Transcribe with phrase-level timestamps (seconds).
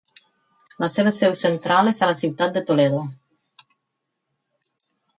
[0.83, 3.05] La seva seu central és a la ciutat de Toledo.